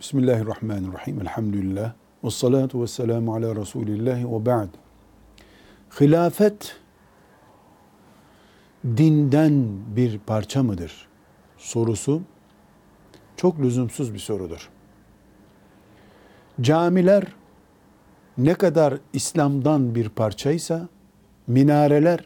Bismillahirrahmanirrahim. 0.00 1.20
Elhamdülillah. 1.20 1.92
Ve 2.24 2.30
salatu 2.30 2.82
ve 2.82 2.86
selamu 2.86 3.34
ala 3.34 3.56
Resulillahi 3.56 4.32
ve 4.32 4.46
ba'd. 4.46 4.68
Hilafet 6.00 6.76
dinden 8.84 9.66
bir 9.96 10.18
parça 10.18 10.62
mıdır? 10.62 11.08
Sorusu 11.58 12.22
çok 13.36 13.60
lüzumsuz 13.60 14.14
bir 14.14 14.18
sorudur. 14.18 14.68
Camiler 16.60 17.24
ne 18.38 18.54
kadar 18.54 18.94
İslam'dan 19.12 19.94
bir 19.94 20.08
parçaysa, 20.08 20.88
minareler 21.46 22.24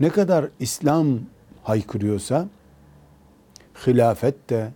ne 0.00 0.08
kadar 0.08 0.48
İslam 0.60 1.18
haykırıyorsa, 1.62 2.48
hilafet 3.86 4.50
de 4.50 4.72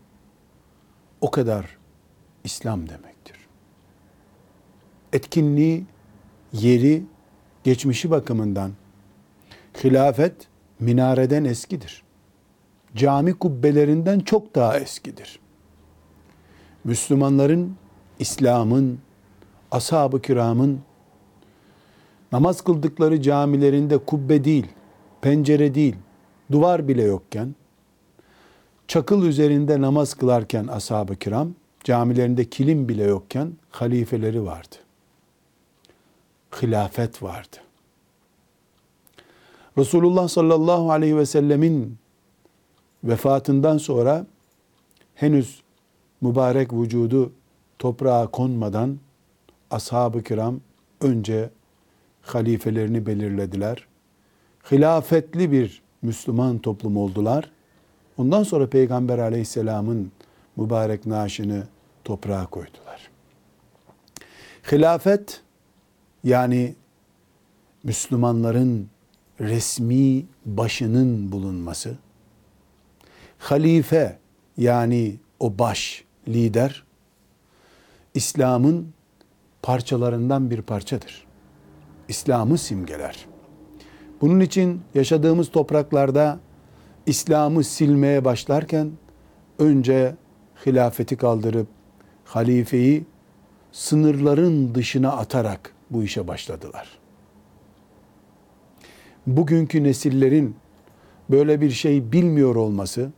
o 1.21 1.31
kadar 1.31 1.78
İslam 2.49 2.89
demektir. 2.89 3.37
Etkinliği, 5.13 5.85
yeri, 6.53 7.03
geçmişi 7.65 8.11
bakımından 8.11 8.73
hilafet 9.85 10.35
minareden 10.81 11.45
eskidir. 11.45 12.03
Cami 12.97 13.35
kubbelerinden 13.35 14.21
çok 14.21 14.55
daha 14.55 14.79
eskidir. 14.79 15.41
Müslümanların, 16.85 17.77
İslam'ın, 18.19 18.99
ashab-ı 19.71 20.23
kiramın 20.23 20.81
namaz 22.33 22.61
kıldıkları 22.61 23.23
camilerinde 23.23 23.99
kubbe 23.99 24.45
değil, 24.45 24.67
pencere 25.21 25.75
değil, 25.75 25.97
duvar 26.53 26.89
bile 26.89 27.03
yokken, 27.03 27.55
çakıl 28.87 29.23
üzerinde 29.25 29.81
namaz 29.81 30.15
kılarken 30.15 30.67
ashab-ı 30.67 31.17
kiram, 31.17 31.55
camilerinde 31.89 32.45
kilim 32.45 32.89
bile 32.89 33.05
yokken 33.05 33.53
halifeleri 33.71 34.45
vardı. 34.45 34.77
Hilafet 36.63 37.23
vardı. 37.23 37.57
Resulullah 39.79 40.29
sallallahu 40.29 40.91
aleyhi 40.91 41.17
ve 41.17 41.27
sellemin 41.27 41.97
vefatından 43.05 43.79
sonra 43.79 44.27
henüz 45.15 45.63
mübarek 46.21 46.73
vücudu 46.73 47.33
toprağa 47.79 48.27
konmadan 48.27 48.99
ashab-ı 49.71 50.23
kiram 50.23 50.61
önce 51.01 51.51
halifelerini 52.23 53.07
belirlediler. 53.07 53.87
Hilafetli 54.71 55.53
bir 55.53 55.83
Müslüman 56.03 56.59
toplum 56.59 56.97
oldular. 56.97 57.51
Ondan 58.19 58.43
sonra 58.43 58.67
Peygamber 58.67 59.19
aleyhisselamın 59.19 60.13
mübarek 60.57 61.07
naaşını 61.07 61.65
toprağa 62.09 62.47
koydular. 62.47 63.11
Hilafet 64.73 65.41
yani 66.25 66.75
Müslümanların 67.85 68.89
resmi 69.41 70.27
başının 70.47 71.33
bulunması, 71.33 71.97
halife 73.39 74.19
yani 74.57 75.17
o 75.41 75.59
baş, 75.59 76.05
lider, 76.29 76.85
İslam'ın 78.15 78.93
parçalarından 79.63 80.51
bir 80.51 80.63
parçadır. 80.63 81.27
İslam'ı 82.09 82.59
simgeler. 82.59 83.27
Bunun 84.21 84.41
için 84.41 84.81
yaşadığımız 84.95 85.51
topraklarda 85.51 86.41
İslam'ı 87.07 87.65
silmeye 87.65 88.25
başlarken 88.25 88.91
önce 89.59 90.17
hilafeti 90.67 91.17
kaldırıp 91.17 91.78
halifeyi 92.29 93.05
sınırların 93.73 94.75
dışına 94.75 95.13
atarak 95.13 95.73
bu 95.91 96.03
işe 96.03 96.29
başladılar. 96.29 96.99
Bugünkü 99.27 99.85
nesillerin 99.85 100.57
böyle 101.31 101.61
bir 101.61 101.71
şey 101.71 102.13
bilmiyor 102.13 102.57
olması, 102.57 103.11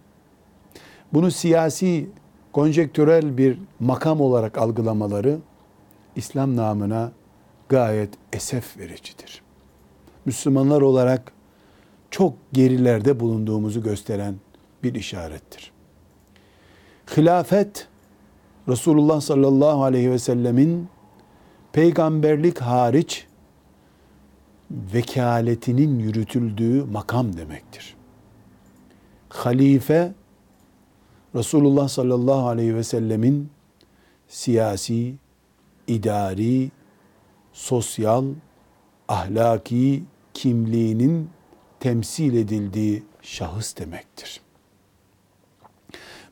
bunu 1.13 1.31
siyasi, 1.31 2.09
konjektürel 2.53 3.39
bir 3.39 3.59
makam 3.81 4.21
olarak 4.21 4.59
algılamaları 4.59 5.39
İslam 6.17 6.57
namına 6.57 7.13
gayet 7.69 8.11
esef 8.33 8.79
vericidir. 8.79 9.43
Müslümanlar 10.25 10.81
olarak 10.81 11.33
çok 12.11 12.35
gerilerde 12.53 13.21
bulunduğumuzu 13.21 13.83
gösteren 13.83 14.35
bir 14.83 14.95
işarettir. 14.95 15.73
Hilafet 17.17 17.90
Resulullah 18.71 19.21
sallallahu 19.21 19.85
aleyhi 19.85 20.11
ve 20.11 20.19
sellemin 20.19 20.89
peygamberlik 21.73 22.59
hariç 22.59 23.27
vekaletinin 24.71 25.99
yürütüldüğü 25.99 26.85
makam 26.85 27.37
demektir. 27.37 27.97
Halife 29.29 30.13
Resulullah 31.35 31.89
sallallahu 31.89 32.49
aleyhi 32.49 32.75
ve 32.75 32.85
sellemin 32.85 33.51
siyasi, 34.29 35.15
idari, 35.87 36.71
sosyal, 37.53 38.25
ahlaki 39.09 40.03
kimliğinin 40.35 41.31
temsil 41.81 42.35
edildiği 42.35 43.03
şahıs 43.23 43.77
demektir. 43.77 44.41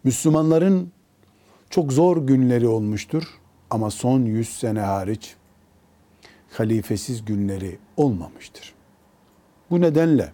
Müslümanların 0.04 0.92
çok 1.70 1.92
zor 1.92 2.16
günleri 2.16 2.68
olmuştur 2.68 3.24
ama 3.70 3.90
son 3.90 4.20
yüz 4.20 4.48
sene 4.48 4.80
hariç 4.80 5.36
halifesiz 6.50 7.24
günleri 7.24 7.78
olmamıştır. 7.96 8.74
Bu 9.70 9.80
nedenle 9.80 10.32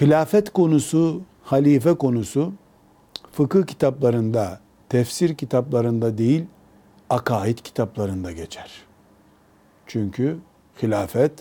hilafet 0.00 0.52
konusu, 0.52 1.22
halife 1.42 1.94
konusu 1.94 2.52
fıkıh 3.32 3.66
kitaplarında, 3.66 4.60
tefsir 4.88 5.34
kitaplarında 5.34 6.18
değil, 6.18 6.44
akaid 7.10 7.58
kitaplarında 7.58 8.32
geçer. 8.32 8.70
Çünkü 9.86 10.38
hilafet 10.82 11.32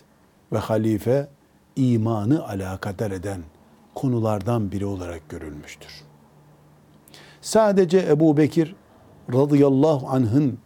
ve 0.54 0.58
halife 0.58 1.28
imanı 1.76 2.48
alakadar 2.48 3.12
eden 3.12 3.42
konulardan 3.96 4.72
biri 4.72 4.86
olarak 4.86 5.30
görülmüştür. 5.30 6.11
Sadece 7.42 8.06
Ebu 8.10 8.38
Bekir 8.38 8.76
radıyallahu 9.34 10.08
anh'ın 10.08 10.58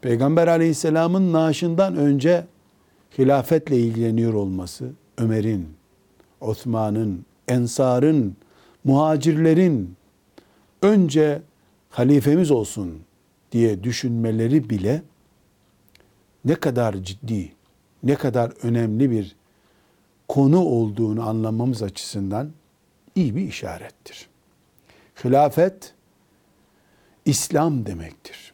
Peygamber 0.00 0.48
aleyhisselamın 0.48 1.32
naaşından 1.32 1.96
önce 1.96 2.46
hilafetle 3.18 3.78
ilgileniyor 3.78 4.34
olması, 4.34 4.92
Ömer'in, 5.18 5.68
Osman'ın, 6.40 7.24
Ensar'ın, 7.48 8.36
muhacirlerin 8.84 9.96
önce 10.82 11.42
halifemiz 11.90 12.50
olsun 12.50 13.00
diye 13.52 13.84
düşünmeleri 13.84 14.70
bile 14.70 15.02
ne 16.44 16.54
kadar 16.54 16.94
ciddi, 16.94 17.52
ne 18.02 18.14
kadar 18.14 18.52
önemli 18.62 19.10
bir 19.10 19.36
konu 20.28 20.64
olduğunu 20.64 21.28
anlamamız 21.28 21.82
açısından 21.82 22.50
iyi 23.14 23.36
bir 23.36 23.48
işarettir. 23.48 24.28
Hilafet 25.24 25.95
İslam 27.26 27.86
demektir. 27.86 28.52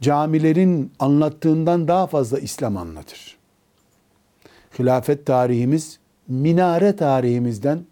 Camilerin 0.00 0.92
anlattığından 0.98 1.88
daha 1.88 2.06
fazla 2.06 2.38
İslam 2.38 2.76
anlatır. 2.76 3.38
Hilafet 4.78 5.26
tarihimiz 5.26 5.98
minare 6.28 6.96
tarihimizden 6.96 7.84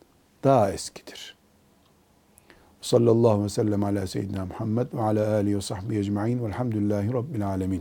daha 0.44 0.72
eskidir. 0.72 1.36
Sallallahu 2.80 3.30
aleyhi 3.30 3.44
ve 3.44 3.48
sellem 3.48 3.84
ala 3.84 4.06
seyyidina 4.06 4.46
Muhammed 4.46 4.86
ve 4.92 5.02
ala 5.02 5.34
alihi 5.34 5.56
ve 5.56 5.60
sahbihi 5.60 6.00
ecma'in 6.00 6.44
velhamdülillahi 6.44 7.12
rabbil 7.12 7.46
alemin. 7.46 7.74